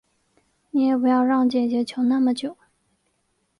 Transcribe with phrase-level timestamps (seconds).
[0.71, 2.57] 你也不要让姐姐求那么久